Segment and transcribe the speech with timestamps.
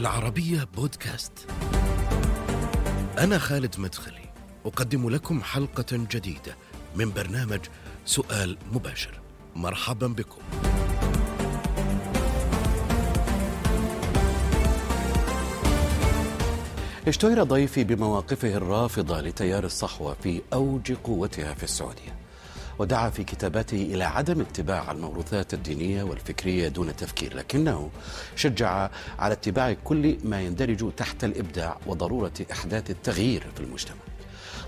[0.00, 1.32] العربية بودكاست.
[3.18, 4.32] أنا خالد مدخلي،
[4.66, 6.56] أقدم لكم حلقة جديدة
[6.96, 7.60] من برنامج
[8.04, 9.20] سؤال مباشر.
[9.56, 10.42] مرحبا بكم.
[17.08, 22.19] اشتهر ضيفي بمواقفه الرافضة لتيار الصحوة في أوج قوتها في السعودية
[22.80, 27.90] ودعا في كتاباته إلى عدم اتباع الموروثات الدينية والفكرية دون تفكير لكنه
[28.36, 33.96] شجع على اتباع كل ما يندرج تحت الإبداع وضرورة إحداث التغيير في المجتمع.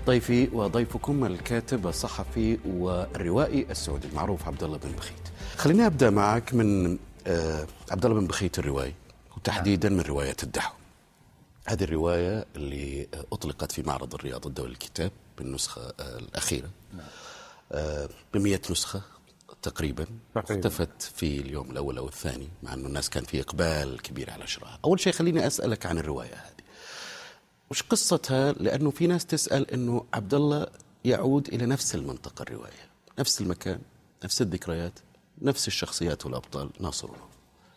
[0.05, 5.27] ضيفي وضيفكم الكاتب الصحفي والروائي السعودي المعروف عبد الله بن بخيت.
[5.57, 8.93] خليني أبدأ معك من آه عبد الله بن بخيت الروائي
[9.37, 10.73] وتحديدا من رواية الدحو
[11.67, 16.69] هذه الرواية اللي أطلقت في معرض الرياض الدولي للكتاب بالنسخة آه، الأخيرة.
[18.33, 19.01] بمئة نسخة
[19.61, 20.07] تقريبا.
[20.35, 20.67] تقريباً.
[20.67, 24.79] اختفت في اليوم الأول أو الثاني مع أنه الناس كان في إقبال كبير على شرائها
[24.85, 26.63] أول شيء خليني أسألك عن الرواية هذه.
[27.71, 30.67] وش قصتها؟ لأنه في ناس تسأل أنه عبد الله
[31.05, 32.89] يعود إلى نفس المنطقة الرواية.
[33.19, 33.81] نفس المكان
[34.23, 34.99] نفس الذكريات
[35.41, 36.69] نفس الشخصيات والأبطال.
[36.79, 37.32] ناصر ونور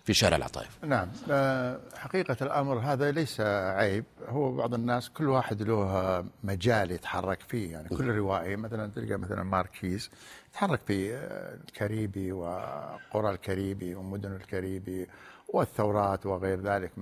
[0.07, 0.85] في شارع العطايف.
[0.85, 4.05] نعم آه، حقيقة الأمر هذا ليس عيب.
[4.29, 7.73] هو بعض الناس كل واحد له مجال يتحرك فيه.
[7.73, 10.11] يعني كل روائي مثلا تلقى مثلا ماركيز
[10.51, 15.07] يتحرك في آه، الكاريبي وقرى الكاريبي ومدن الكاريبي
[15.49, 16.93] والثورات وغير ذلك.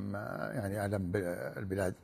[0.55, 1.13] يعني ألم
[1.57, 2.04] البلاد آه،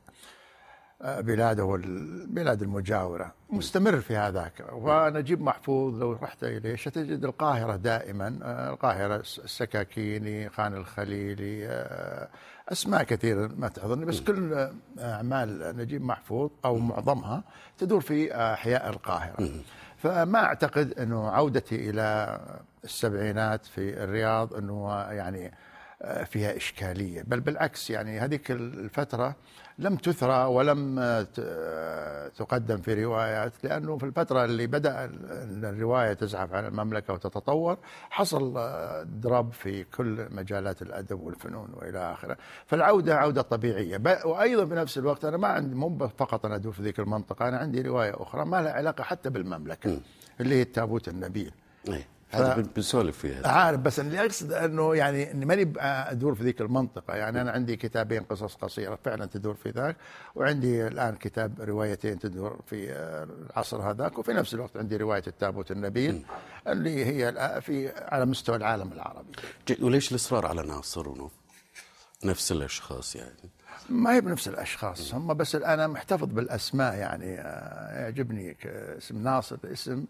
[1.03, 3.33] بلاده والبلاد المجاورة.
[3.49, 4.65] مستمر في هذاك.
[4.73, 6.75] ونجيب محفوظ لو رحت إليه.
[6.75, 8.39] ستجد القاهرة دائما.
[8.43, 11.67] آه، القاهرة السكاكيني خان الخليلي.
[11.67, 12.29] آه،
[12.71, 14.05] أسماء كثيرة ما تحضرني.
[14.05, 17.43] بس كل أعمال نجيب محفوظ أو معظمها
[17.77, 19.49] تدور في أحياء القاهرة.
[19.97, 22.39] فما أعتقد أنه عودتي إلى
[22.83, 25.51] السبعينات في الرياض أنه يعني
[26.01, 27.23] آه، فيها إشكالية.
[27.27, 29.35] بل بالعكس يعني هذيك الفترة
[29.79, 36.13] لم تثرى ولم آه، آه، تقدم في روايات لأنه في الفترة اللي بدأ ال- الرواية
[36.13, 37.77] تزحف على المملكة وتتطور
[38.09, 42.37] حصل آه، ضرب في كل مجالات الأدب والفنون وإلى آخره.
[42.65, 44.01] فالعودة عودة طبيعية.
[44.25, 47.81] وأيضا بنفس الوقت أنا ما عندي مو فقط أنا أدور في ذيك المنطقة أنا عندي
[47.81, 49.99] رواية أخرى ما لها علاقة حتى بالمملكة
[50.41, 51.51] اللي هي التابوت النبيل.
[51.87, 52.07] إيه.
[52.31, 56.61] هذا بن- بنسولف فيها عارف بس اللي أقصد أنه يعني إني ماني أدور في ذيك
[56.61, 57.13] المنطقة.
[57.15, 59.95] يعني أنا عندي كتابين قصص قصيرة فعلا تدور في ذاك
[60.35, 65.71] وعندي الآن كتاب روايتين تدور في آه، العصر هذاك وفي نفس الوقت عندي رواية التابوت
[65.71, 66.25] النبيل
[66.67, 69.31] اللي هي في على مستوى العالم العربي.
[69.81, 71.31] وليش الإصرار على ناصر ونور
[72.25, 73.49] نفس الأشخاص يعني.
[73.89, 78.57] ما هي بنفس الأشخاص هم بس أنا محتفظ بالأسماء يعني آه، يعجبني
[78.97, 80.05] اسم ناصر اسم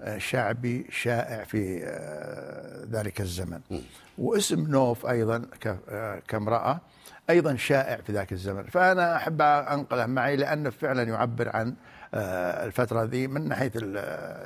[0.00, 3.60] آه، شعبي شائع في آه، ذلك الزمن.
[4.18, 5.42] واسم نوف أيضا
[6.28, 6.80] كامرأة
[7.30, 8.62] أيضا شائع في ذاك الزمن.
[8.62, 11.74] فأنا أحب أنقله معي لأنه فعلا يعبر عن
[12.14, 13.72] الفترة ذي من ناحية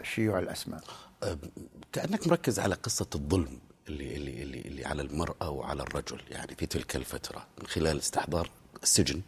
[0.02, 0.80] شيوع الأسماء.
[1.92, 3.58] كأنك مركز على قصة الظلم
[3.88, 8.50] اللي اللي اللي, اللي على المرأة وعلى الرجل يعني في تلك الفترة من خلال استحضار
[8.82, 9.20] السجن.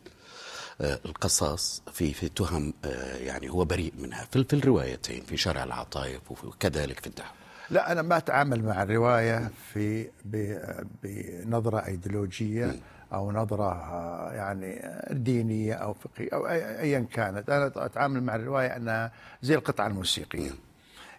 [0.81, 4.25] أه، القصاص في في تهم أه، يعني هو بريء منها.
[4.25, 7.35] في في الروايتين في شارع العطايف وكذلك في الدحو
[7.71, 10.09] لا أنا ما أتعامل مع الرواية في
[11.03, 12.75] بنظرة إيديولوجية
[13.13, 17.51] أو نظرة آه، يعني دينية أو فقهية أو ايا كانت.
[17.51, 19.13] أنا أتعامل مع الرواية أنها
[19.43, 20.51] زي القطعة الموسيقية.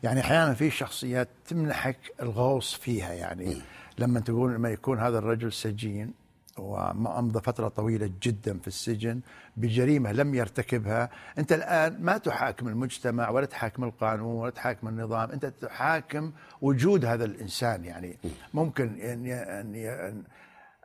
[0.03, 3.61] يعني أحيانا في شخصيات تمنحك الغوص فيها يعني
[3.97, 6.13] لما تقول لما يكون هذا الرجل سجين
[6.57, 9.19] وأمضى فترة طويلة جدا في السجن
[9.57, 11.09] بجريمة لم يرتكبها.
[11.37, 16.31] أنت الآن ما تحاكم المجتمع ولا تحاكم القانون ولا تحاكم النظام أنت تحاكم
[16.61, 18.17] وجود هذا الإنسان يعني.
[18.53, 20.23] ممكن أن أن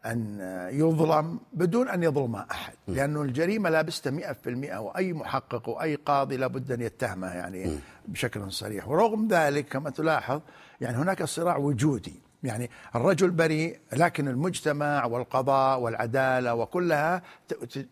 [0.06, 0.38] أن
[0.72, 6.36] يظلم بدون أن يظلم أحد لأنه الجريمة لابسته مئة في المئة وأي محقق وأي قاضي
[6.36, 7.78] لابد أن يتهمه يعني
[8.08, 8.88] بشكل صريح.
[8.88, 10.40] ورغم ذلك كما تلاحظ
[10.80, 12.27] يعني هناك صراع وجودي.
[12.42, 17.22] يعني الرجل بريء لكن المجتمع والقضاء والعدالة وكلها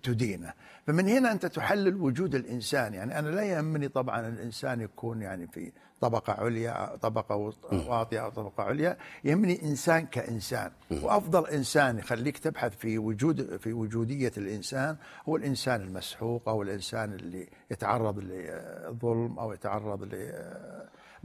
[0.02, 0.52] تدينه.
[0.86, 2.94] فمن هنا أنت تحلل وجود الإنسان.
[2.94, 8.64] يعني أنا لا يهمني طبعا الإنسان يكون يعني في طبقة عليا طبقة واطية أو طبقة
[8.64, 8.96] عليا.
[9.24, 10.70] يهمني إنسان كإنسان.
[10.90, 14.96] وأفضل إنسان يخليك تبحث في وجود في وجودية الإنسان
[15.28, 20.08] هو الإنسان المسحوق أو الإنسان اللي يتعرض لظلم أو يتعرض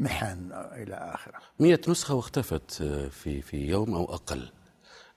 [0.02, 4.50] لمحن إلى آخره مئة نسخة واختفت أه، في في يوم أو أقل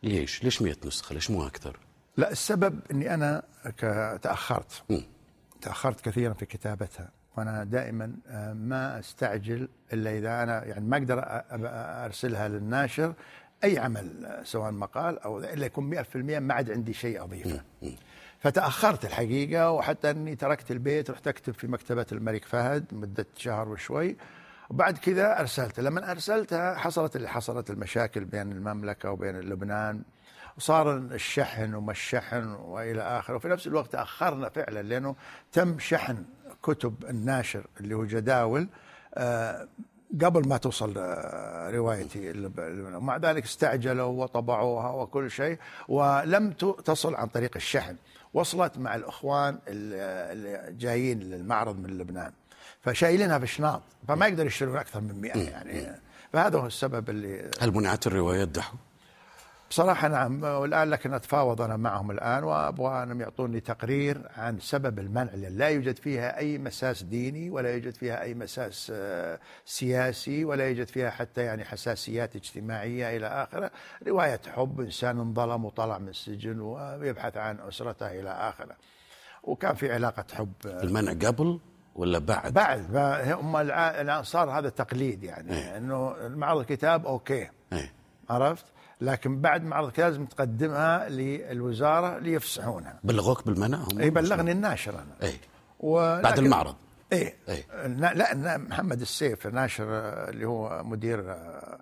[0.02, 1.78] ليش؟ ليش مئة نسخة؟ ليش مو أكثر؟
[2.16, 3.42] لا السبب إني أنا
[3.78, 5.02] ك- تأخرت مم.
[5.60, 11.20] تأخرت كثيرا في كتابتها وأنا دائما آه، ما أستعجل إلا إذا أنا يعني ما أقدر
[11.22, 13.14] أ- أ- أرسلها للناشر
[13.64, 17.60] أي عمل آه، سواء مقال أو إلا يكون 100% ما عاد عندي شيء أضيفه
[18.40, 24.16] فتأخرت الحقيقة وحتى إني تركت البيت رحت أكتب في مكتبة الملك فهد مدة شهر وشوي
[24.70, 25.80] وبعد كذا أرسلت.
[25.80, 30.02] لما أرسلتها حصلت اللي حصلت المشاكل بين المملكة وبين لبنان.
[30.58, 33.36] وصار الشحن وما الشحن وإلى آخره.
[33.36, 35.16] وفي نفس الوقت تاخرنا فعلا لأنه
[35.52, 36.24] تم شحن
[36.62, 38.68] كتب الناشر اللي هو جداول
[39.14, 39.68] آه،
[40.22, 42.50] قبل ما توصل آه، روايتي
[42.94, 45.58] ومع ذلك استعجلوا وطبعوها وكل شيء
[45.88, 46.52] ولم
[46.84, 47.96] تصل عن طريق الشحن.
[48.34, 52.32] وصلت مع الإخوان اللي جايين للمعرض من لبنان.
[52.80, 56.00] فشايلينها في شناط فما يقدر يشترون أكثر من 100 يعني.
[56.32, 58.76] فهذا هو السبب اللي هل منعت الروايات دحو؟
[59.70, 65.34] بصراحة نعم والآن لكن أتفاوض أنا معهم الآن وأبغى أنهم يعطوني تقرير عن سبب المنع
[65.34, 70.68] لأن لا يوجد فيها أي مساس ديني ولا يوجد فيها أي مساس آه، سياسي ولا
[70.68, 73.70] يوجد فيها حتى يعني حساسيات اجتماعية إلى آخره.
[74.06, 78.76] رواية حب إنسان انظلم وطلع من السجن ويبحث عن أسرته إلى آخره.
[79.42, 81.60] وكان في علاقة حب آه، المنع قبل؟
[81.94, 82.96] ولا بعد؟ بعد
[83.32, 87.50] هم الع- صار هذا تقليد يعني أنه معرض الكتاب okay.
[87.72, 87.92] إيه.
[88.30, 88.64] عرفت؟
[89.00, 93.00] لكن بعد معرض الكتاب لازم تقدمها للوزارة ليفسحونها.
[93.04, 95.28] بلغوك بالمنع؟ هم؟ إي بلغني الناشر أنا.
[95.28, 95.34] إي.
[95.80, 96.74] ولكن- بعد المعرض؟
[97.12, 97.34] إي.
[97.48, 97.86] إيه.
[97.86, 101.78] نا- لا محمد السيف الناشر آه، اللي هو مدير آه،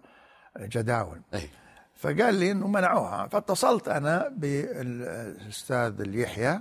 [0.58, 1.20] جداول.
[1.34, 1.48] إي.
[1.94, 3.26] فقال لي إنه منعوها.
[3.28, 6.60] فاتصلت أنا بالأستاذ اليحيى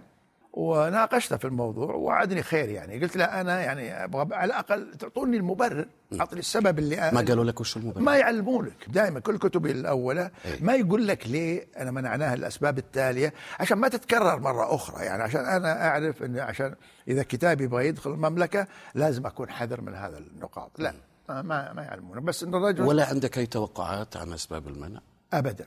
[0.53, 2.99] وناقشته في الموضوع ووعدني خير يعني.
[3.01, 5.87] قلت له أنا يعني أبغى على الأقل تعطوني المبرر
[6.19, 8.85] أعطني السبب اللي ما قالوا لك وش المبرر؟ ما يعلمونك.
[8.87, 10.63] دائما كل كتبي الأولى إيه.
[10.63, 15.23] ما يقول لك ليه أنا منعناها الأسباب التالية عشان ما تتكرر مرة أخرى يعني.
[15.23, 16.75] عشان أنا أعرف ان عشان
[17.07, 20.71] إذا كتابي يبغى يدخل المملكة لازم أكون حذر من هذا النقاط.
[20.79, 20.93] لا
[21.29, 22.21] ما ما يعلمونك.
[22.21, 24.99] بس إن الرجل ولا عندك أي توقعات عن أسباب المنع؟
[25.33, 25.65] ابدا.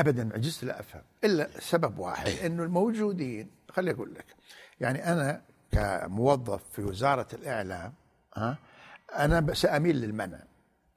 [0.00, 2.46] ابدا عجزت لا أفهم إلا سبب واحد أي.
[2.46, 4.26] إنه الموجودين خليني أقول لك
[4.80, 5.42] يعني أنا
[5.72, 7.92] كموظف في وزارة الإعلام
[8.36, 8.56] ها
[9.16, 10.38] أنا سأميل للمنع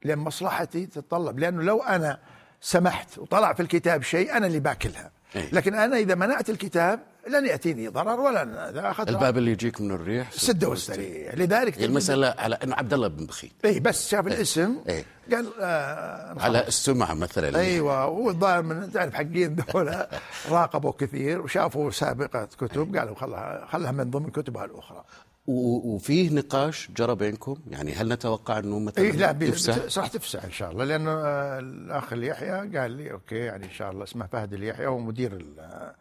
[0.04, 2.20] لأن مصلحتي تتطلب لأنه لو أنا
[2.62, 5.50] سمحت وطلع في الكتاب شيء أنا اللي باكلها أي.
[5.52, 10.32] لكن أنا إذا منعت الكتاب لن يأتيني ضرر ولا أخذت الباب اللي يجيك من الريح
[10.32, 13.52] سده واستريح لذلك هي المسألة على انه عبد الله بن بخيت.
[13.66, 15.04] اي بس شاف الاسم إيه.
[15.32, 17.60] قال آه على السمعة مثلا.
[17.60, 20.10] أيوه هو الظاهر من تعرف حقين ذولا
[20.50, 25.04] راقبوا كثير وشافوا سابقة كتب قالوا خلها خلها من ضمن كتبها الأخرى.
[25.48, 30.52] وفيه نقاش جرى بينكم؟ يعني هل نتوقع إنه مثلا اي لا بت- راح تفسح إن
[30.52, 34.54] شاء الله لأنه آه، الأخ اليحيى قال لي أوكي يعني إن شاء الله اسمه فهد
[34.54, 35.96] اليحيى هو مدير ال- آه،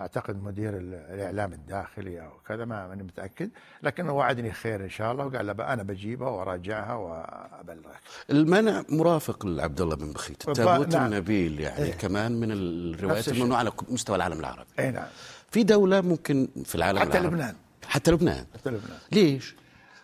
[0.00, 3.50] أعتقد مدير ال- الإعلام الداخلي أو كذا ما ماني متأكد
[3.82, 8.00] لكنه وعدني خير إن شاء الله وقال له أنا بجيبها وأراجعها وأبلغك.
[8.30, 11.06] المنع مرافق لعبد الله بن بخيت التابوت نعم.
[11.12, 11.92] النبيل يعني إيه.
[11.92, 13.28] كمان من الروايات.
[13.28, 15.06] الممنوعة على مستوى العالم العربي اي نعم
[15.50, 17.54] في دولة ممكن في العالم حتى العربي لبنان.
[17.86, 18.98] حتى لبنان حتى لبنان.
[19.12, 19.54] ليش؟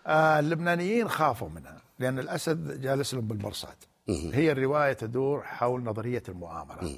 [0.07, 3.75] آه اللبنانيين خافوا منها لأن الأسد جالس لهم بالمرصاد
[4.09, 6.91] هي الرواية تدور حول نظرية المؤامرة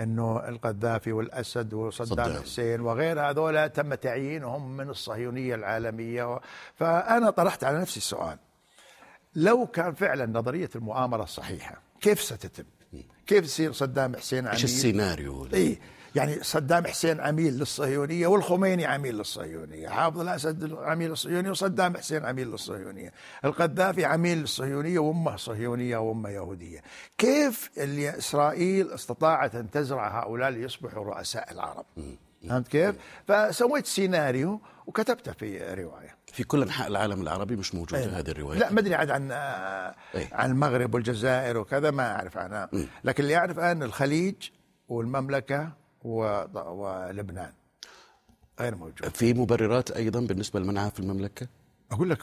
[0.00, 2.42] إنه القذافي والأسد وصدام صدام.
[2.42, 6.40] حسين وغير هذولا تم تعيينهم من الصهيونية العالمية.
[6.74, 8.38] فأنا طرحت على نفسي السؤال
[9.34, 12.64] لو كان فعلا نظرية المؤامرة صحيحة كيف ستتم؟
[13.26, 15.78] كيف يصير صدام حسين عميل إيش السيناريو؟ اي
[16.18, 22.48] يعني صدام حسين عميل للصهيونية والخميني عميل للصهيونية، حافظ الأسد عميل للصهيونية وصدام حسين عميل
[22.48, 23.12] للصهيونية،
[23.44, 26.80] القذافي عميل للصهيونية وأمه صهيونية وأمه يهودية.
[27.18, 31.86] كيف اللي إسرائيل استطاعت أن تزرع هؤلاء ليصبحوا رؤساء العرب؟
[32.48, 32.96] فهمت كيف؟
[33.28, 36.18] فسويت سيناريو وكتبته في رواية.
[36.32, 40.28] في كل أنحاء العالم العربي مش موجودة هذه الروايات لا ما أدري عاد عن إيه.
[40.32, 42.70] عن المغرب والجزائر وكذا ما أعرف عنها
[43.04, 44.34] لكن اللي أعرف أن الخليج
[44.88, 45.72] والمملكة
[46.04, 47.52] ولبنان.
[48.60, 49.08] غير موجود.
[49.08, 51.46] في مبررات أيضا بالنسبة لمنعها في المملكة؟
[51.92, 52.18] أقول لك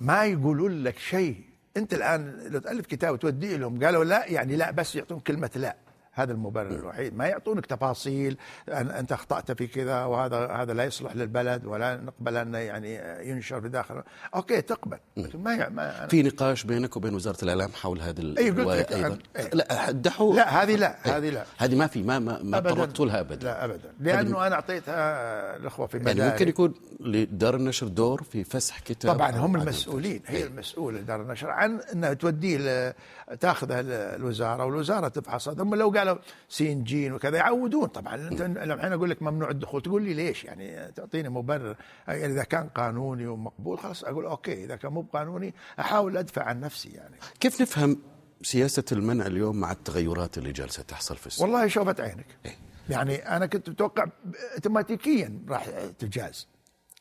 [0.00, 1.44] ما يقولون لك شيء.
[1.76, 5.76] أنت الآن لو تألف كتاب وتوديه لهم قالوا لا يعني لا بس يعطون كلمة لا.
[6.16, 7.16] هذا المبرر الوحيد.
[7.16, 8.36] ما يعطونك تفاصيل
[8.68, 12.94] أن أنت أخطأت في كذا وهذا هذا لا يصلح للبلد ولا نقبل انه يعني
[13.30, 14.02] ينشر في داخل.
[14.34, 14.98] أوكي تقبل.
[15.16, 19.50] لكن ما, ما في نقاش بينك وبين وزارة الإعلام حول هذه أيضا؟ عن- أي.
[19.52, 20.96] لا دحو لا هذه لا.
[21.02, 21.44] هذه لا.
[21.58, 23.44] هذه ما في ما ما, ما طرقتوا لها أبدا.
[23.46, 23.92] لا ابدا.
[24.00, 29.14] لأنه أنا أعطيتها الأخوة في يعني مداري ممكن يكون لدار النشر دور في فسح كتاب
[29.14, 30.22] طبعا هم المسؤولين.
[30.26, 30.46] هي أي.
[30.46, 32.94] المسؤولة دار النشر عن إنها توديه
[33.40, 36.16] تاخذه الوزارة والوزارة تفحصها ثم لو قالوا
[36.48, 37.86] سين جين وكذا يعودون.
[37.86, 41.76] طبعا أنت الحين أقول لك ممنوع الدخول تقول لي ليش؟ يعني تعطيني مبرر.
[42.08, 46.60] يعني إذا كان قانوني ومقبول خلاص أقول okay إذا كان مو قانوني أحاول أدافع عن
[46.60, 47.16] نفسي يعني.
[47.40, 47.98] كيف نفهم
[48.42, 52.26] سياسة المنع اليوم مع التغيرات اللي جالسة تحصل في السوق؟ والله شوفت عينك.
[52.46, 52.56] إيه.
[52.90, 54.06] يعني أنا كنت متوقع
[54.54, 55.66] اوتوماتيكيا راح
[55.98, 56.48] تجاز.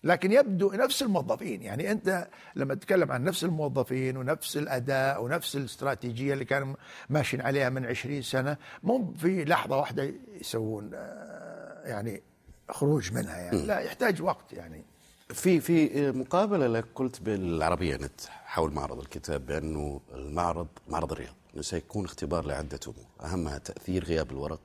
[0.06, 1.62] لكن يبدو نفس الموظفين.
[1.62, 6.76] يعني أنت لما تتكلم عن نفس الموظفين ونفس الأداء ونفس الاستراتيجية اللي كانوا
[7.10, 12.22] ماشيين عليها من 20 سنة مو في لحظة واحدة يسوون آه، يعني
[12.70, 13.62] خروج منها يعني.
[13.66, 14.84] لا يحتاج وقت يعني.
[15.30, 22.06] في في مقابلة لك قلت بالعربية نت حول معرض الكتاب بأنه المعرض معرض الرياض سيكون
[22.06, 23.32] اختبار لعدة أمور.
[23.34, 24.60] أهمها تأثير غياب الورق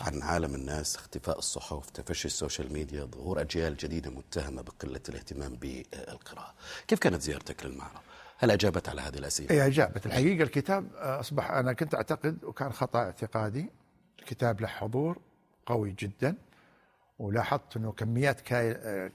[0.00, 5.54] عن عالم الناس اختفاء الصحف تفشي ال social media ظهور أجيال جديدة متهمة بقلة الاهتمام
[5.54, 6.54] بالقراءة
[6.88, 8.00] كيف كانت زيارتك للمعرض؟
[8.38, 12.72] هل أجابت على هذه الأسئلة؟ اي أجابت الحقيقة الكتاب آه، أصبح أنا كنت أعتقد وكان
[12.72, 13.70] خطأ اعتقادي
[14.18, 15.18] الكتاب له حضور
[15.66, 16.36] قوي جدا
[17.18, 18.40] ولاحظت إنه كميات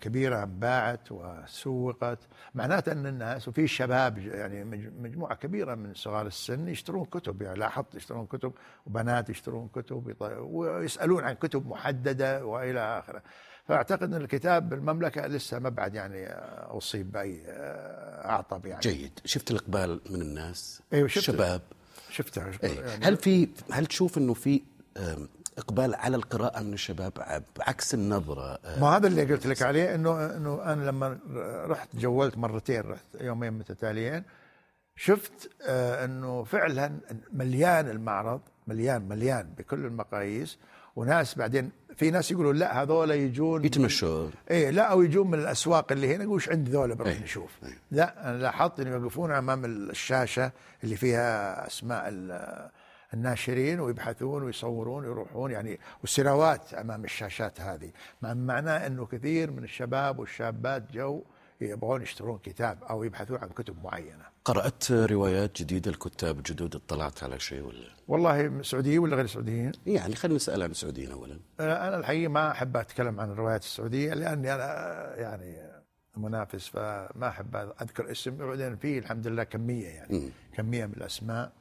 [0.01, 2.19] كبيرة باعت وسوقت.
[2.55, 7.41] معناته إن الناس وفي شباب يعني مج- مجموعة كبيرة من صغار السن يشترون كتب.
[7.41, 8.53] يعني لاحظت يشترون كتب
[8.85, 13.21] وبنات يشترون كتب ويسألون عن كتب محددة وإلى آخره.
[13.67, 16.27] فأعتقد إن الكتاب بالمملكة لسه ما بعد يعني
[16.77, 18.81] أصيب بأي آه، أعطب يعني.
[18.81, 19.19] جيد.
[19.25, 21.23] شفت الإقبال من الناس؟ أيوة، شفت.
[21.23, 21.61] شباب.
[22.09, 22.79] شفتها إيه.
[22.79, 24.61] يعني هل في هل تشوف إنه في
[25.57, 29.95] إقبال على القراءة من الشباب ع- بعكس النظرة أه، ما هذا اللي قلت لك عليه
[29.95, 31.19] إنه إنه أنا لما
[31.67, 34.23] رحت جولت مرتين رحت يومين متتاليين
[34.95, 36.91] شفت آه إنه فعلا
[37.33, 40.57] مليان المعرض مليان مليان بكل المقاييس
[40.95, 45.91] وناس بعدين في ناس يقولوا لا هذول يجون يتمشوا إيه لا أو يجون من الأسواق
[45.91, 47.23] اللي هنا يقول إيش عندي ذولا؟ بنروح إيه.
[47.23, 47.51] نشوف.
[47.91, 50.51] لا أنا لاحظت انه يوقفون أمام الشاشة
[50.83, 52.69] اللي فيها أسماء ال-
[53.13, 57.91] الناشرين ويبحثون ويصورون ويروحون يعني والسنوات أمام الشاشات هذه.
[58.21, 61.23] مع معناه إنه كثير من الشباب والشابات جو
[61.61, 64.23] يبغون يشترون كتاب أو يبحثون عن كتب معينة.
[64.45, 70.15] قرأت روايات جديدة الكتاب جدد اطلعت على شيء ولا؟ والله سعوديين ولا غير سعوديين؟ يعني
[70.15, 71.39] خلينا نسأل عن السعوديين اولا.
[71.59, 74.65] أنا الحقيقة ما أحب أتكلم عن الروايات السعودية لأني أنا
[75.15, 75.71] يعني
[76.17, 78.37] منافس فما أحب أذكر اسم.
[78.37, 81.51] بعدين في الحمد لله كمية يعني كمية من الأسماء.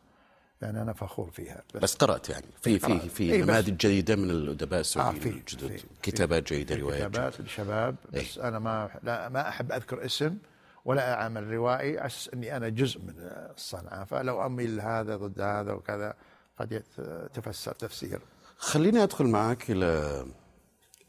[0.63, 1.63] يعني أنا فخور فيها.
[1.75, 2.47] بس, بس قرأت يعني.
[2.63, 3.03] في في قرأت.
[3.07, 6.75] في إيه، بس- نماذج جيدة من الادباء آه السعوديين في الجدد في- كتابات في- جيدة
[6.75, 7.11] في روايات.
[7.11, 7.97] كتابات للشباب.
[8.13, 10.37] بس أنا ما لا ما أحب أذكر اسم
[10.85, 12.07] ولا أعمل روائي.
[12.07, 13.15] أساس إني أنا جزء من
[13.57, 14.05] الصنعة.
[14.05, 16.15] فلو اميل هذا ضد هذا وكذا
[16.59, 17.01] قد يت-
[17.35, 18.21] تفسر تفسير.
[18.57, 20.25] خليني أدخل معك إلى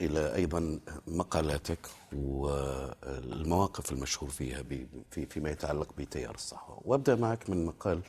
[0.02, 1.80] إلى أيضا مقالاتك
[2.14, 4.64] والمواقف المشهور فيها
[5.12, 8.02] في فيما يتعلق بتيار الصحوه وأبدأ معك من مقال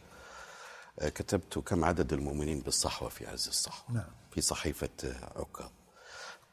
[1.01, 4.11] كتبته كم عدد المؤمنين بالصحوه في عز الصحوه نعم.
[4.31, 5.71] في صحيفة آه، عكاظ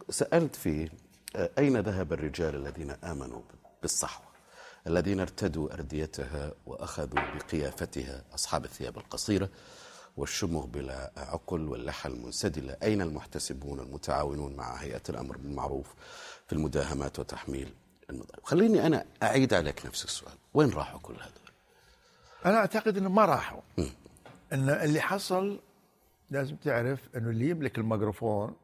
[0.09, 0.89] سألت فيه
[1.35, 3.41] أين ذهب الرجال الذين آمنوا
[3.81, 4.29] بالصحوه
[4.87, 9.49] الذين ارتدوا أرديتها وأخذوا بقيافتها أصحاب الثياب القصيرة
[10.17, 15.87] والشمغ بلا عقل واللحى المنسدلة أين المحتسبون المتعاونون مع هيئة الأمر بالمعروف
[16.47, 17.73] في المداهمات وتحميل
[18.09, 20.33] المظالم؟ خليني أنا أعيد عليك نفس السؤال.
[20.53, 21.51] وين راحوا كل هذول؟
[22.45, 23.61] أنا أعتقد إنه ما راحوا.
[24.53, 25.59] إن اللي حصل
[26.29, 28.55] لازم تعرف إنه اللي يملك الميكروفون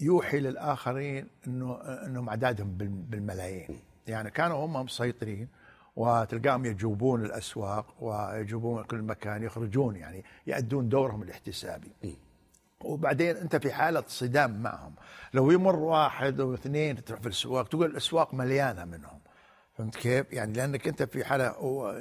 [0.00, 1.74] يوحي للآخرين إنه
[2.06, 3.78] إنهم أعدادهم بال- بالملايين.
[4.06, 5.48] يعني كانوا هم مسيطرين
[5.96, 11.92] وتلقاهم يجوبون الأسواق ويجوبون كل مكان يخرجون يعني يؤدون دورهم الاحتسابي.
[12.80, 14.94] وبعدين أنت في حالة صدام معهم.
[15.34, 19.19] لو يمر واحد أو اثنين تروح في الأسواق تقول الأسواق مليانة منهم.
[19.80, 21.54] فهمت كيف؟ يعني لأنك أنت في حالة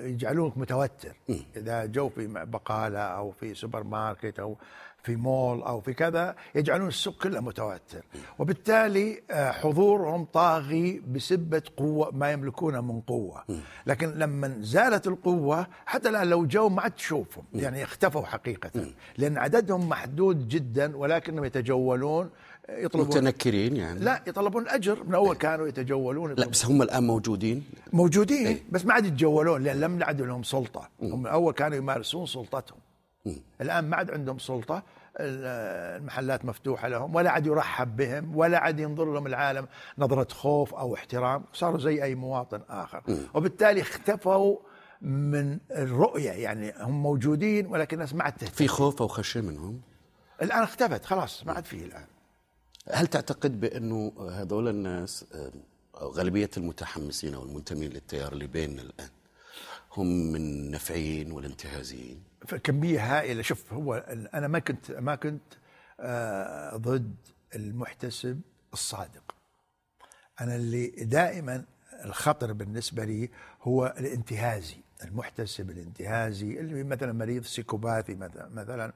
[0.03, 1.15] يجعلونك متوتر.
[1.55, 4.57] إذا جو في بقالة أو في سوبر ماركت أو
[5.03, 8.03] في مول أو في كذا يجعلون السوق كله متوتر.
[8.39, 13.43] وبالتالي آه، حضورهم طاغي بسبة قوة ما يملكونه من قوة.
[13.85, 17.43] لكن لما زالت القوة حتى الآن لو جو ما عاد تشوفهم.
[17.53, 18.71] يعني اختفوا حقيقة.
[19.17, 22.29] لأن عددهم محدود جدا ولكنهم يتجولون
[22.77, 23.99] يطلبون متنكرين يعني.
[23.99, 25.03] لا يطلبون الأجر.
[25.03, 26.33] من أول كانوا يتجولون.
[26.33, 27.63] لا بس هم الآن موجودين.
[27.93, 28.63] موجودين إيه.
[28.71, 30.89] بس ما عاد يتجولون لأن لم يعد لهم سلطة.
[31.01, 32.79] هم أول كانوا يمارسون سلطتهم.
[33.61, 34.83] الآن ما عاد عندهم سلطة.
[35.19, 40.73] ال- المحلات مفتوحة لهم ولا عاد يرحب بهم ولا عاد ينظر لهم العالم نظرة خوف
[40.73, 41.43] أو احترام.
[41.53, 43.01] صاروا زي أي مواطن آخر.
[43.33, 44.57] وبالتالي اختفوا
[45.01, 46.31] من الرؤية.
[46.31, 49.81] يعني هم موجودين ولكن الناس ما عاد في خوف أو خشية منهم؟
[50.41, 52.05] الآن اختفت خلاص ما عاد فيه الآن.
[52.91, 55.51] هل تعتقد بأنه هذول الناس آه،
[56.01, 59.09] أو غالبية المتحمسين أو المنتمين للتيار اللي بيننا الآن
[59.91, 62.23] هم من نفعيين ولا انتهازيين
[62.63, 63.41] كمية هائلة.
[63.41, 63.95] شوف هو
[64.33, 65.41] أنا ما كنت ما كنت
[65.99, 67.15] آه، ضد
[67.55, 68.41] المحتسب
[68.73, 69.35] الصادق.
[70.41, 71.65] أنا اللي دائما
[72.05, 73.29] الخطر بالنسبة لي
[73.61, 78.93] هو الانتهازي المحتسب الانتهازي اللي مثلا مريض سيكوباثي مثلا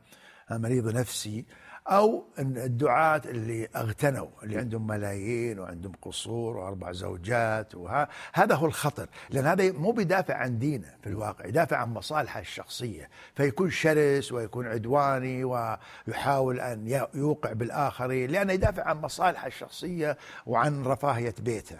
[0.51, 1.45] مريض نفسي.
[1.87, 9.45] أو الدعاة اللي اغتنوا اللي عندهم ملايين وعندهم قصور وأربع زوجات وهذا هو الخطر لأن
[9.45, 15.43] هذا مو بيدافع عن دينه في الواقع يدافع عن مصالحه الشخصية فيكون شرس ويكون عدواني
[15.43, 21.79] ويحاول أن يوقع بالآخرين لأنه يدافع عن مصالحه الشخصية وعن رفاهية بيته.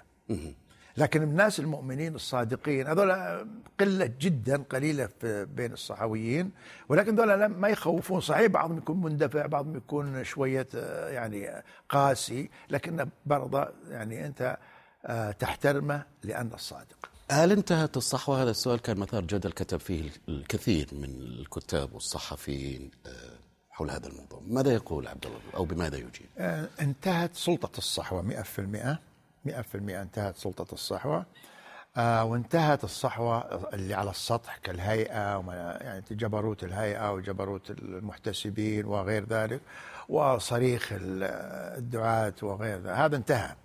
[0.97, 3.12] لكن الناس المؤمنين الصادقين هذول
[3.79, 6.51] قلة جدا قليلة في بين الصحويين
[6.89, 8.21] ولكن ذولا ما يخوفون.
[8.21, 14.57] صحيح بعضهم يكون مندفع بعضهم يكون شوية آه، يعني قاسي لكن برضه يعني أنت
[15.05, 17.09] آه، تحترمه لأنه الصادق.
[17.31, 23.09] هل انتهت الصحوة؟ هذا السؤال كان مثار جدل كتب فيه الكثير من الكتاب والصحفيين آه،
[23.69, 24.41] حول هذا الموضوع.
[24.47, 26.27] ماذا يقول عبد الله أو بماذا يجيب؟
[26.81, 29.12] انتهت سلطة الصحوة 100%
[29.45, 31.25] 100% انتهت سلطة الصحوة.
[31.97, 33.38] آه وانتهت الصحوة
[33.73, 35.43] اللي على السطح كالهيئة
[35.81, 39.62] يعني جبروت الهيئة وجبروت المحتسبين وغير ذلك
[40.09, 42.95] وصريخ الدعاة وغير ذلك.
[42.95, 43.55] هذا انتهى.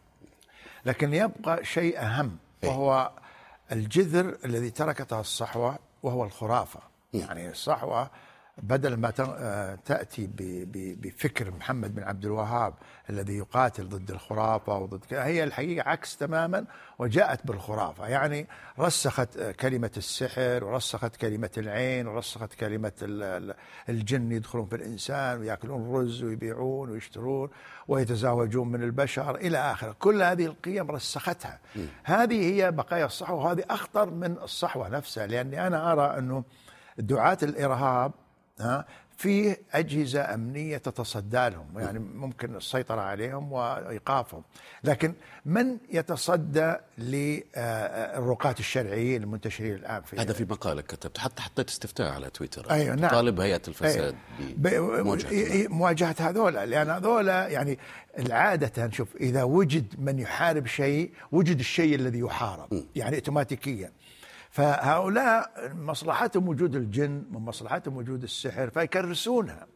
[0.84, 2.70] لكن يبقى شيء أهم إيه.
[2.70, 3.10] وهو
[3.72, 6.80] الجذر الذي تركته الصحوة وهو الخرافة.
[7.14, 8.10] يعني الصحوة
[8.62, 10.28] بدل ما آه، تأتي
[11.00, 12.74] بفكر محمد بن عبد الوهاب
[13.10, 16.64] الذي يقاتل ضد الخرافة وضد هي الحقيقة عكس تماما
[16.98, 18.08] وجاءت بالخرافة.
[18.08, 18.46] يعني
[18.78, 22.92] رسخت كلمة السحر ورسخت كلمة العين ورسخت كلمة
[23.88, 27.50] الجن يدخلون في الإنسان ويأكلون رز ويبيعون ويشترون
[27.88, 31.58] ويتزاوجون من البشر إلى آخره، كل هذه القيم رسختها.
[32.04, 33.44] هذه هي بقايا الصحوة.
[33.44, 36.44] وهذه أخطر من الصحوة نفسها لأني أنا أرى أنه
[36.98, 38.12] دعاة الإرهاب
[38.60, 38.84] ها
[39.18, 44.42] في أجهزة أمنية تتصدى لهم يعني ممكن السيطرة عليهم وإيقافهم.
[44.84, 45.14] لكن
[45.46, 52.30] من يتصدى للرقاة الشرعيين المنتشرين الآن في هذا في مقالك كتبت حتى حطيت استفتاء على
[52.30, 52.70] تويتر.
[52.70, 53.10] أيوة نعم.
[53.10, 54.54] طالب هيئة الفساد أيوة.
[54.56, 57.78] بمواجهة مواجهة هذولا لأن هذولا يعني
[58.18, 63.92] العادة شوف إذا وجد من يحارب شيء وجد الشيء الذي يحارب يعني اوتوماتيكيا.
[64.50, 69.66] فهؤلاء مصلحتهم وجود الجن من مصلحتهم وجود السحر فيكرسونها.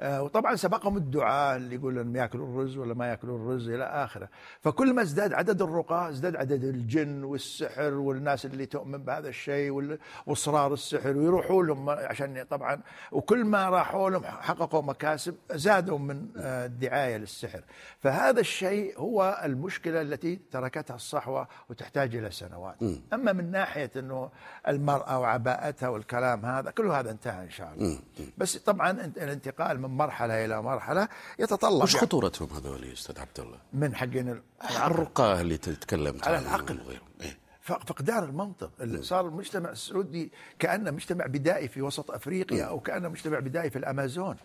[0.00, 4.28] آه، وطبعا سبقهم الدعاء اللي يقول انهم ياكلوا الرز ولا ما ياكلوا الرز إلى آخره.
[4.60, 10.72] فكل ما ازداد عدد الرقاة ازداد عدد الجن والسحر والناس اللي تؤمن بهذا الشيء واصرار
[10.72, 12.80] السحر ويروحوا لهم عشان طبعا
[13.12, 17.60] وكل ما راحوا لهم حققوا مكاسب زادوا من آه، الدعاية للسحر.
[17.98, 22.76] فهذا الشيء هو المشكلة التي تركتها الصحوة وتحتاج إلى سنوات.
[23.12, 24.30] أما من ناحية إنه
[24.68, 27.98] المرأة وعباءتها والكلام هذا كل هذا انتهى إن شاء الله.
[28.38, 32.06] بس طبعا الانتقال الانتقال من مرحلة إلى مرحلة يتطلب وش يعني.
[32.06, 34.42] خطورتهم هذول يا أستاذ عبد الله؟ من حقين
[34.86, 36.80] الرقاه اللي تتكلم على العقل.
[37.20, 38.70] إيه؟ فقدان المنطق.
[38.80, 43.78] اللي صار المجتمع السعودي كأنه مجتمع بدائي في وسط أفريقيا أو كأنه مجتمع بدائي في
[43.78, 44.36] الأمازون.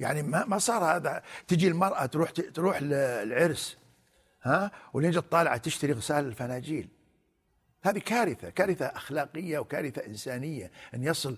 [0.00, 1.22] يعني ما ما صار هذا.
[1.48, 3.76] تجي المرأة تروح تروح للعرس
[4.42, 6.88] ها؟ ولين طالعه تشتري غسال الفناجيل.
[7.82, 10.70] هذه كارثة كارثة أخلاقية وكارثة إنسانية.
[10.94, 11.36] أن يصل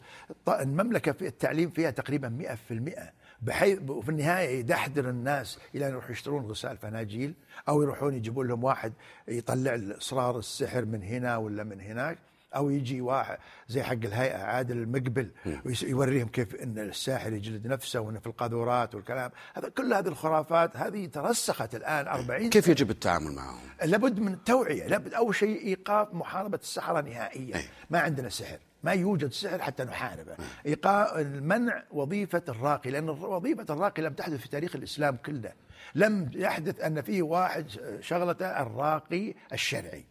[0.49, 5.91] المملكة في التعليم فيها تقريبا مئة في المئة بحيث وفي النهاية يدحدر الناس إلى أن
[5.91, 7.35] يروحوا يشترون غسال فناجيل
[7.69, 8.93] أو يروحون يجيبون لهم واحد
[9.29, 12.19] يطلع اصرار السحر من هنا ولا من هناك
[12.57, 15.31] أو يجي واحد زي حق الهيئة عادل المقبل
[15.65, 19.31] ويوريهم كيف إن الساحر يجلد نفسه وانه في القاذورات والكلام.
[19.55, 24.87] هذا كل هذه الخرافات هذه ترسخت الآن 40 كيف يجب التعامل معهم؟ لابد من التوعية
[24.87, 27.63] لابد أول شيء إيقاف محاربة السحره نهائيا.
[27.91, 28.59] ما عندنا سحر.
[28.83, 30.37] ما يوجد سحر حتى نحاربه.
[30.67, 35.53] إيقاع المنع وظيفة الراقي لأن وظيفة الراقي لم تحدث في تاريخ الإسلام كله.
[35.95, 37.67] لم يحدث أن فيه واحد
[38.01, 40.05] شغلته الراقي الشرعي.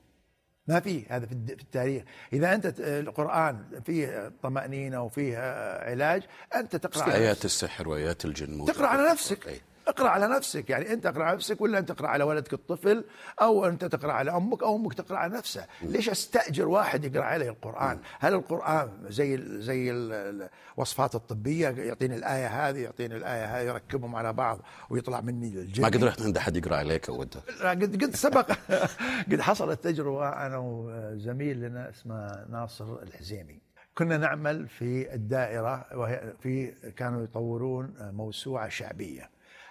[0.68, 2.04] ما في هذا في التاريخ.
[2.34, 5.38] إذا أنت القرآن فيه طمأنينة وفيه
[5.78, 6.24] علاج
[6.56, 9.62] أنت تقرأ آيات السحر وآيات الجن تقرأ على نفسك.
[9.89, 10.69] اقرأ على نفسك.
[10.69, 13.04] يعني أنت اقرا على نفسك ولا أنت تقرأ على ولدك الطفل
[13.41, 17.49] أو أنت تقرأ على أمك أو أمك تقرأ على نفسها؟ ليش أستأجر واحد يقرأ علي
[17.49, 24.34] القرآن؟ هل القرآن زي زي الوصفات الطبية؟ يعطيني الآية هذه يعطيني الآية هذه يركبهم على
[24.34, 28.15] بعض ويطلع مني الجن ما قد رحت عند أحد يقرأ عليك أو أنت؟ قد قد
[28.15, 28.52] سبق.
[29.32, 33.62] قد حصلت تجربه أنا وزميل لنا اسمه ناصر الحزيمي.
[33.95, 39.30] كنا نعمل في الدائرة وهي في كانوا يطورون موسوعة شعبية.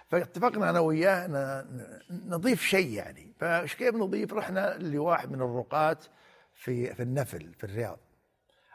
[0.09, 1.27] فاتفقنا أنا وياه
[2.09, 3.33] نضيف شيء يعني.
[3.39, 5.97] فايش كيف نضيف؟ رحنا لواحد من الرقاة
[6.53, 7.99] في في النفل في الرياض.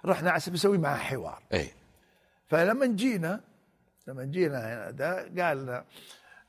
[0.05, 1.43] رحنا عشان نسوي معه حوار.
[1.53, 1.69] اي
[2.47, 3.41] فلما جينا
[4.09, 5.85] لما جينا هنا ده قال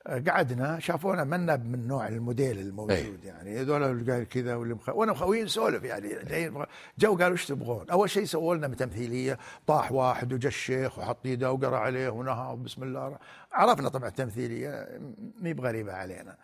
[0.07, 3.19] قعدنا شافونا منا من نوع الموديل الموجود أي.
[3.23, 4.89] يعني هذول اللي قال كذا واللي مخ...
[4.89, 6.51] وأنا مخويين نسولف يعني
[6.99, 9.37] جو قالوا إيش تبغون؟ أول شيء سووا لنا تمثيلية
[9.67, 13.17] طاح واحد وجا الشيخ وحط يده وقرأ عليه ونهى بسم الله
[13.51, 14.99] عرفنا طبعا التمثيلية
[15.41, 16.37] مي بغريبة علينا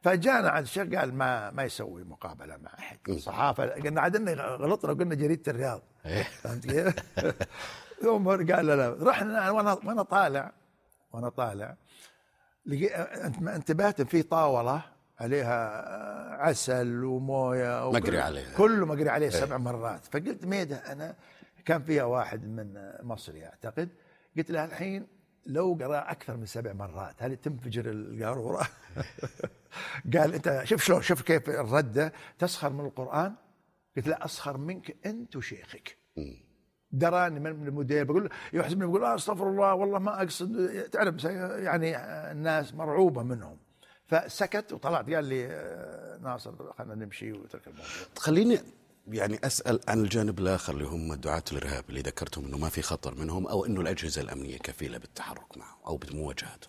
[0.00, 5.14] فجانا عند الشيخ قال ما ما يسوي مقابلة مع احد الصحافة قلنا عاد غلطنا وقلنا
[5.14, 6.22] جريدة الرياض إيه.
[6.22, 6.94] فهمت كيف؟
[8.02, 10.52] ثم قال لا لا رحنا وأنا وأنا طالع
[11.12, 11.76] وأنا طالع
[12.68, 14.82] انتبهت في طاولة
[15.20, 15.82] عليها
[16.42, 18.56] عسل وموية مقري عليها.
[18.56, 21.16] كله مقري عليه سبع مرات فقلت ميدة أنا
[21.64, 23.88] كان فيها واحد من مصري أعتقد
[24.36, 25.06] قلت له الحين
[25.46, 28.68] لو قرأ أكثر من سبع مرات هل تنفجر القارورة؟
[30.14, 33.34] قال أنت شوف شلون شوف كيف الردة تسخر من القرآن؟
[33.96, 35.98] قلت لا أسخر منك أنت وشيخك
[36.92, 41.96] دراني من المدير بقول له يحسبني بقول آه أستغفر الله والله ما أقصد تعرف يعني
[42.32, 43.58] الناس مرعوبة منهم
[44.06, 47.86] فسكت وطلعت قال لي آه، ناصر خلينا نمشي وترك الموضوع
[48.18, 48.58] خليني
[49.08, 53.14] يعني أسأل عن الجانب الآخر اللي هم دعاة الإرهاب اللي ذكرتم إنه ما في خطر
[53.14, 56.68] منهم أو إنه الأجهزة الأمنية كفيلة بالتحرك معه أو بمواجهته.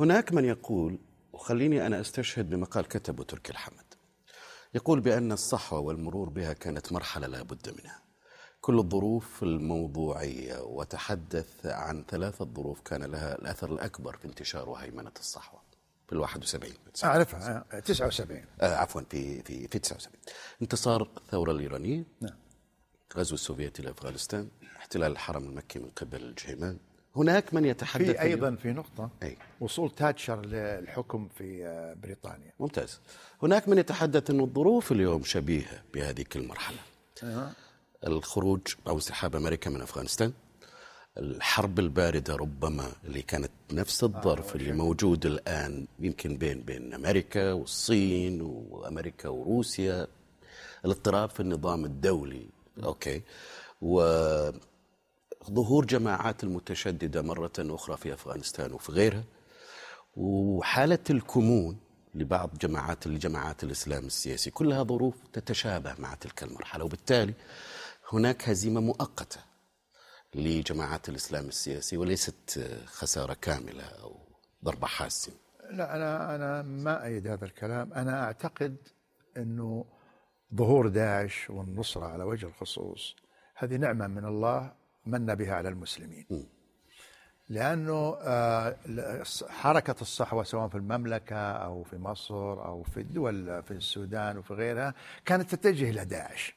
[0.00, 0.98] هناك من يقول
[1.32, 3.94] وخليني أنا أستشهد بمقال كتبه تركي الحمد.
[4.74, 8.05] يقول بأن الصحوة والمرور بها كانت مرحلة لا بد منها.
[8.66, 15.60] كل الظروف الموضوعية وتحدث عن ثلاثة ظروف كان لها الأثر الأكبر في انتشار وهيمنة الصحوه.
[16.06, 16.72] في ال 71
[17.04, 20.14] أعرفها آه، 79 آه عفوا في في في 79
[20.62, 22.04] انتصار الثورة الإيرانية.
[22.20, 22.34] نعم.
[23.16, 24.48] غزو السوفيتي لأفغانستان.
[24.76, 26.78] احتلال الحرم المكي من قبل الجهيمان.
[27.16, 29.10] هناك من يتحدث في أيضا في نقطة.
[29.22, 29.36] أي.
[29.60, 32.52] وصول تاتشر للحكم في آه، بريطانيا.
[32.60, 33.00] ممتاز.
[33.42, 36.78] هناك من يتحدث أن الظروف اليوم شبيهة بهذه المرحلة
[38.06, 40.32] الخروج أو انسحاب أمريكا من أفغانستان.
[41.18, 48.40] الحرب الباردة ربما اللي كانت نفس الظرف اللي موجود الآن يمكن بين بين أمريكا والصين
[48.42, 50.06] وأمريكا وروسيا.
[50.84, 52.46] الاضطراب في النظام الدولي.
[52.84, 53.22] أوكي.
[53.82, 54.54] وظهور
[55.84, 59.24] جماعات المتشددة مرة أخرى في أفغانستان وفي غيرها.
[60.16, 61.76] وحالة الكمون
[62.14, 64.50] لبعض جماعات لجماعات الإسلام السياسي.
[64.50, 66.84] كلها ظروف تتشابه مع تلك المرحلة.
[66.84, 67.34] وبالتالي
[68.12, 69.40] هناك هزيمة مؤقتة
[70.34, 74.16] لجماعات الإسلام السياسي وليست خسارة كاملة أو
[74.64, 75.34] ضربة حاسمة
[75.70, 77.92] لا أنا أنا ما ايد هذا الكلام.
[77.92, 78.76] أنا أعتقد
[79.36, 79.84] أنه
[80.54, 83.16] ظهور داعش والنصرة على وجه الخصوص
[83.54, 84.72] هذه نعمة من الله
[85.06, 86.26] من بها على المسلمين.
[87.48, 88.76] لأنه آه،
[89.48, 94.94] حركة الصحوة سواء في المملكة أو في مصر أو في الدول في السودان وفي غيرها
[95.24, 96.56] كانت تتجه إلى داعش.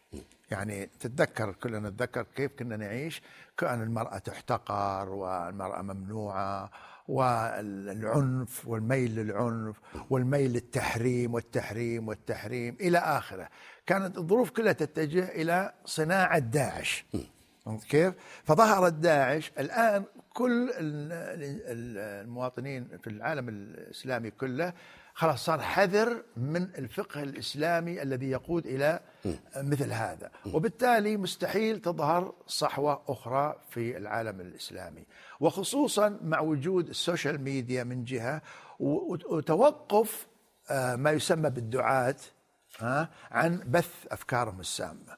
[0.52, 3.22] يعني تتذكر كلنا نتذكر كيف كنا نعيش.
[3.58, 6.72] كان المرأة تحتقر والمرأة ممنوعة
[7.08, 9.76] والعنف والميل للعنف
[10.10, 13.50] والميل للتحريم والتحريم والتحريم إلى آخره.
[13.86, 17.06] كانت الظروف كلها تتجه إلى صناعة داعش.
[17.90, 19.52] كيف؟ فظهرت داعش.
[19.60, 20.04] الآن
[20.40, 21.12] كل ال-
[21.72, 24.74] ال- المواطنين في العالم الإسلامي كله
[25.14, 29.00] خلاص صار حذر من الفقه الإسلامي الذي يقود إلى
[29.58, 35.06] مثل هذا، وبالتالي مستحيل تظهر صحوة أخرى في العالم الإسلامي،
[35.40, 38.42] وخصوصا مع وجود السوشيال ميديا من جهة
[38.80, 40.28] وتوقف
[40.70, 42.16] آه، ما يسمى بالدعاة
[42.80, 45.18] ها عن بث أفكارهم السامة.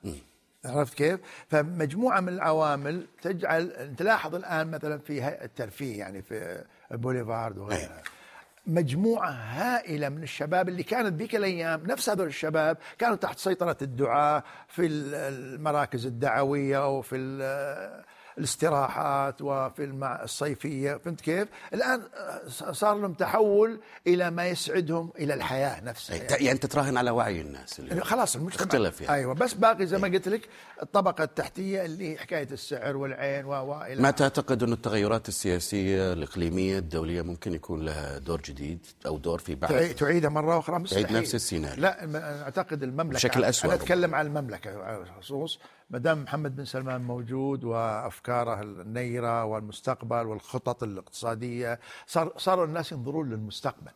[0.66, 1.20] عرفت كيف؟
[1.50, 8.04] فمجموعة من العوامل تجعل تلاحظ الآن مثلا في الترفيه يعني في بوليفارد وغيرها
[8.68, 14.44] مجموعة هائلة من الشباب اللي كانت بك الأيام نفس هذول الشباب كانوا تحت سيطرة الدعاة
[14.68, 17.16] في المراكز الدعوية وفي
[18.38, 19.84] الاستراحات وفي
[20.24, 22.02] الصيفية فهمت كيف؟ الآن
[22.72, 26.16] صار لهم تحول إلى ما يسعدهم إلى الحياة نفسها.
[26.16, 28.62] يعني أنت تراهن على وعي الناس اليوم خلاص المجتمع.
[28.66, 29.14] اختلف يعني.
[29.16, 30.50] أيوه بس باقي زي ما قلت لك
[30.82, 33.52] الطبقة التحتية اللي حكاية السعر والعين و
[34.00, 39.56] ما تعتقد أن التغيرات السياسية الإقليمية الدولية ممكن يكون لها دور جديد أو دور في
[39.56, 41.82] بعض؟ تعي- تعيدها مرة أخرى؟ مستحيل نفس السيناريو.
[41.82, 43.14] لا أعتقد المملكة.
[43.16, 43.82] بشكل أسوأ أنا.
[43.82, 45.60] أتكلم عن المملكة الخصوص.
[45.92, 51.80] ما دام محمد بن سلمان موجود وأفكاره النيرة والمستقبل والخطط الاقتصادية.
[52.08, 53.92] صار صاروا الناس ينظرون للمستقبل.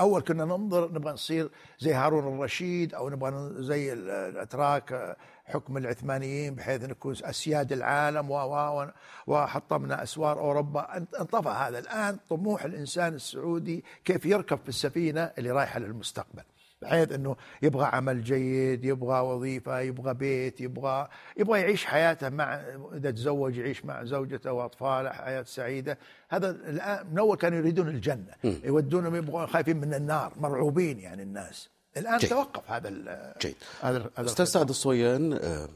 [0.00, 6.54] أول كنا ننظر نبغى نصير زي هارون الرشيد أو نبغى زي ال- الأتراك حكم العثمانيين
[6.54, 8.86] بحيث نكون أسياد العالم و
[9.26, 10.96] وحطمنا أسوار أوروبا.
[10.96, 11.78] انطفى هذا.
[11.78, 16.42] الآن طموح الإنسان السعودي كيف يركب في السفينة اللي رايحة للمستقبل.
[16.82, 22.54] بحيث إنه يبغى عمل جيد يبغى وظيفة يبغى بيت يبغى يبغى يعيش حياته مع
[22.94, 25.98] إذا تزوج يعيش مع زوجته وأطفاله حياة سعيدة.
[26.28, 28.34] هذا الآن من أول كانوا يريدون الجنة.
[28.44, 31.68] يودونهم يبغون خايفين من النار مرعوبين يعني الناس.
[31.96, 32.30] الآن جيد.
[32.30, 33.54] توقف هذا ال- جيد.
[33.80, 35.68] هذا هذا أستاذ سعد الصويان آه،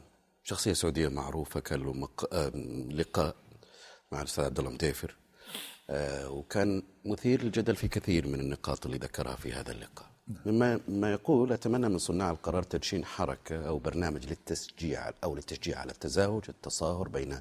[0.43, 2.33] شخصية سعودية معروفة كان له مق...
[2.33, 2.49] آه،
[2.91, 3.35] لقاء
[4.11, 5.15] مع الأستاذ عبد الله مديفر
[5.89, 10.14] آه، وكان مثير للجدل في كثير من النقاط اللي ذكرها في هذا اللقاء.
[10.45, 15.91] مما ما يقول أتمنى من صناع القرار تدشين حركة أو برنامج للتشجيع أو للتشجيع على
[15.91, 17.39] التزاوج التصاهر بين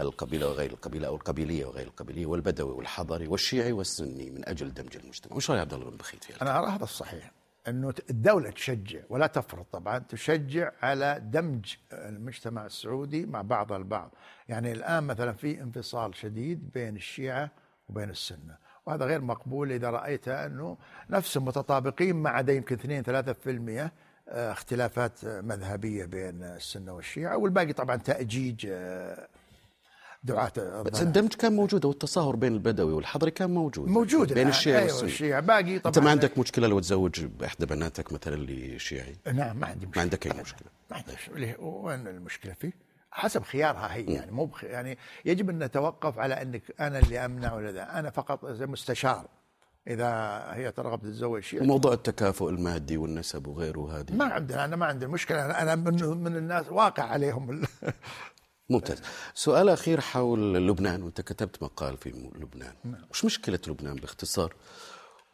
[0.00, 5.36] القبيلة وغير القبيلة أو القبيلية وغير القبيلية والبدوي والحضري والشيعي والسني من أجل دمج المجتمع،
[5.36, 7.32] وش رأي عبد الله بن بخيت في هذا؟ أنا أرى هذا الصحيح
[7.68, 14.14] أنه الدولة تشجع ولا تفرض طبعا تشجع على دمج المجتمع السعودي مع بعض البعض.
[14.48, 17.50] يعني الآن مثلا في انفصال شديد بين الشيعة
[17.88, 18.63] وبين السنة.
[18.86, 20.76] وهذا غير مقبول إذا رأيت أنه
[21.10, 23.90] نفسهم متطابقين ما عدا يمكن 2 3%
[24.28, 29.28] آه، اختلافات مذهبية بين السنة والشيعة والباقي طبعا تأجيج آه،
[30.24, 31.02] دعاة بس.
[31.02, 33.88] الدمج كان موجود والتصاهر بين البدوي والحضري كان موجود.
[33.88, 34.48] موجود بين الآن.
[34.48, 35.40] الشيعي أيوة الشيعة.
[35.40, 39.66] باقي طبعا أنت ما عندك مشكلة لو تزوج باحدى بناتك مثلا اللي شيعي نعم ما
[39.66, 39.96] عندي مشكلة.
[39.96, 40.68] ما عندك أي مشكلة.
[40.90, 42.72] ما عندي؟ وين المشكلة فيه؟
[43.14, 44.64] حسب خيارها هي يعني مو بخ...
[44.64, 49.26] يعني يجب أن نتوقف على أنك أنا اللي أمنع ولا ذا أنا فقط مستشار
[49.88, 50.08] إذا
[50.52, 55.06] هي ترغب تتزوج شيء وموضوع التكافؤ المادي والنسب وغيره هذه ما عندنا أنا ما عندي
[55.06, 55.62] مشكلة.
[55.62, 57.62] أنا من, من الناس واقع عليهم
[58.70, 59.02] ممتاز.
[59.34, 61.02] سؤال أخير حول لبنان.
[61.02, 62.74] وأنت كتبت مقال في لبنان.
[63.10, 64.54] وش مشكلة لبنان باختصار؟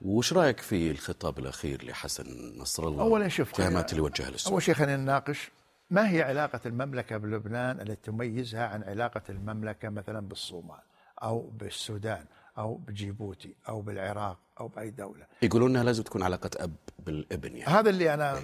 [0.01, 3.53] وش رأيك في الخطاب الأخير لحسن نصر الله؟ اولا شوف
[3.93, 5.51] اللي وجهها للسعوديه أول شيء خلينا نناقش
[5.91, 10.81] ما هي علاقة المملكة بلبنان التي تميزها عن علاقة المملكة مثلا بالصومال
[11.23, 12.25] أو بالسودان
[12.59, 17.73] أو بجيبوتي أو بالعراق أو بأي دولة؟ يقولون إنها لازم تكون علاقة أب بالابن يعني.
[17.73, 18.41] هذا اللي أنا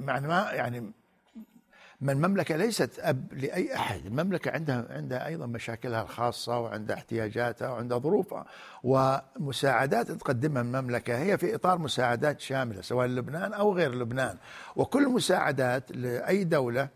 [0.00, 0.92] يعني ما يعني
[2.00, 4.06] ما المملكة ليست أب لأي أحد.
[4.06, 8.46] المملكة عندها عندها أيضا مشاكلها الخاصة وعندها احتياجاتها وعندها ظروفها
[8.84, 11.18] ومساعدات تقدمها المملكة.
[11.18, 14.36] هي في إطار مساعدات شاملة سواء لبنان أو غير لبنان.
[14.76, 16.88] وكل مساعدات لأي دولة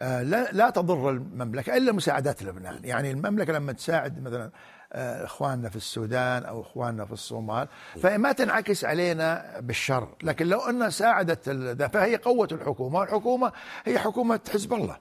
[0.00, 4.50] لا لا تضر المملكة إلا مساعدات لبنان، يعني المملكة لما تساعد مثلا
[4.92, 7.68] آه، إخواننا في السودان أو إخواننا في الصومال
[8.02, 11.50] فما تنعكس علينا بالشر، لكن لو أنها ساعدت
[11.92, 13.52] فهي قوة الحكومة، والحكومة
[13.84, 14.96] هي حكومة حزب الله.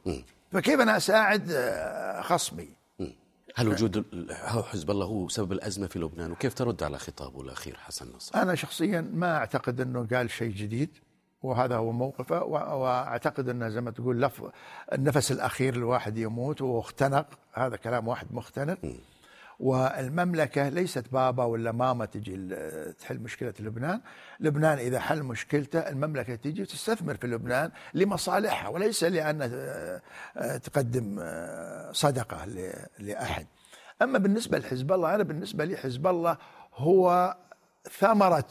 [0.51, 2.69] فكيف أنا أساعد آه، خصمي؟
[3.55, 4.05] هل وجود
[4.71, 8.55] حزب الله هو سبب الأزمة في لبنان؟ وكيف ترد على خطابه الأخير حسن نصر؟ أنا
[8.55, 10.89] شخصيا ما أعتقد إنه قال شيء جديد.
[11.45, 14.43] وهذا هو موقفه وأعتقد انه زي ما تقول لف
[14.93, 17.25] النفس الأخير الواحد يموت واختنق.
[17.53, 18.77] هذا كلام واحد مختنق.
[19.59, 22.55] والمملكة ليست بابا ولا ماما تجي
[22.99, 24.01] تحل مشكلة لبنان،
[24.39, 30.01] لبنان إذا حل مشكلته المملكة تجي وتستثمر في لبنان لمصالحها وليس لأن آه،
[30.37, 32.45] آه، تقدم آه، صدقة
[32.99, 33.47] لأحد.
[34.01, 36.37] أما بالنسبة لحزب الله أنا بالنسبة لي حزب الله
[36.75, 37.35] هو
[37.91, 38.47] ثمرة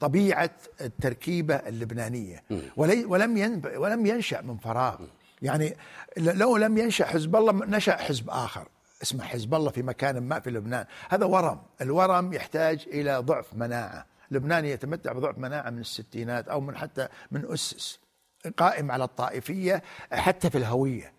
[0.00, 2.44] طبيعة التركيبة اللبنانية.
[2.76, 4.96] ولم ولم ينشأ من فراغ.
[5.42, 5.76] يعني
[6.16, 8.68] لو لم ينشأ حزب الله نشأ حزب آخر.
[9.02, 10.86] اسمه حزب الله في مكان ما في لبنان.
[11.08, 11.62] هذا ورم.
[11.80, 14.06] الورم يحتاج إلى ضعف مناعة.
[14.30, 17.98] لبنان يتمتع بضعف مناعة من الستينات أو من حتى من أسس.
[18.56, 19.82] قائم على الطائفية
[20.12, 21.12] حتى في الهوية.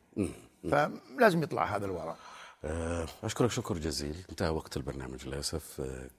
[0.72, 2.16] فلازم يطلع هذا الورم.
[2.66, 3.52] آه، أشكرك.
[3.52, 4.16] شكر جزيل.
[4.30, 5.82] انتهى وقت البرنامج للأسف.
[5.82, 6.12] ك-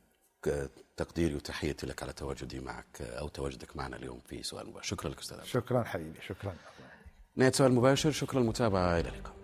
[0.97, 4.89] تقديري وتحيتي لك على تواجدي معك أو تواجدك معنا اليوم في سؤال مباشر.
[4.89, 6.55] شكرا لك أستاذ شكرا حبيبي شكرا.
[7.37, 9.39] نهاية سؤال مباشر شكرا للمتابعة إلى اللقاء.